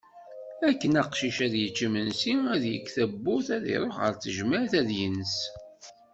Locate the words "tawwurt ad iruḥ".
2.95-3.95